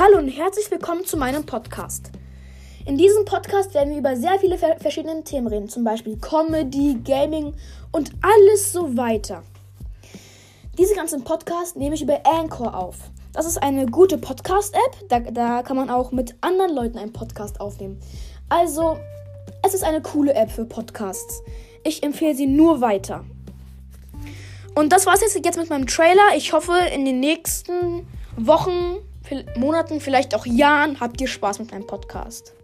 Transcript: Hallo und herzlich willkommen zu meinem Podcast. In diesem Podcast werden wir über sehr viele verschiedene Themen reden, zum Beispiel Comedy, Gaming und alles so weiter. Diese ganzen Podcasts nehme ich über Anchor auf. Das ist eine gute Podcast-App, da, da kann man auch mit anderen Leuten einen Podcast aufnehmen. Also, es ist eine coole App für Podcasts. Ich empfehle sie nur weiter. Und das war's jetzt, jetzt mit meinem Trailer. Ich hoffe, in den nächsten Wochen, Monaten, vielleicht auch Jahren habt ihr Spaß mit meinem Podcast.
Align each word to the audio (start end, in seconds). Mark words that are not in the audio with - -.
Hallo 0.00 0.18
und 0.18 0.28
herzlich 0.28 0.70
willkommen 0.70 1.04
zu 1.04 1.16
meinem 1.16 1.44
Podcast. 1.44 2.12
In 2.86 2.96
diesem 2.96 3.24
Podcast 3.24 3.74
werden 3.74 3.90
wir 3.90 3.98
über 3.98 4.14
sehr 4.14 4.38
viele 4.38 4.56
verschiedene 4.56 5.24
Themen 5.24 5.48
reden, 5.48 5.68
zum 5.68 5.82
Beispiel 5.82 6.16
Comedy, 6.18 7.00
Gaming 7.02 7.52
und 7.90 8.12
alles 8.22 8.72
so 8.72 8.96
weiter. 8.96 9.42
Diese 10.78 10.94
ganzen 10.94 11.24
Podcasts 11.24 11.74
nehme 11.74 11.96
ich 11.96 12.02
über 12.02 12.20
Anchor 12.24 12.76
auf. 12.76 13.10
Das 13.32 13.44
ist 13.44 13.60
eine 13.60 13.86
gute 13.86 14.18
Podcast-App, 14.18 15.08
da, 15.08 15.18
da 15.18 15.62
kann 15.64 15.76
man 15.76 15.90
auch 15.90 16.12
mit 16.12 16.36
anderen 16.42 16.76
Leuten 16.76 16.96
einen 16.96 17.12
Podcast 17.12 17.60
aufnehmen. 17.60 17.98
Also, 18.48 18.98
es 19.66 19.74
ist 19.74 19.82
eine 19.82 20.00
coole 20.00 20.32
App 20.32 20.52
für 20.52 20.64
Podcasts. 20.64 21.42
Ich 21.82 22.04
empfehle 22.04 22.36
sie 22.36 22.46
nur 22.46 22.80
weiter. 22.80 23.24
Und 24.76 24.92
das 24.92 25.06
war's 25.06 25.22
jetzt, 25.22 25.44
jetzt 25.44 25.58
mit 25.58 25.70
meinem 25.70 25.88
Trailer. 25.88 26.36
Ich 26.36 26.52
hoffe, 26.52 26.74
in 26.94 27.04
den 27.04 27.18
nächsten 27.18 28.06
Wochen, 28.36 28.98
Monaten, 29.56 30.00
vielleicht 30.00 30.34
auch 30.34 30.46
Jahren 30.46 31.00
habt 31.00 31.20
ihr 31.20 31.28
Spaß 31.28 31.58
mit 31.60 31.70
meinem 31.70 31.86
Podcast. 31.86 32.54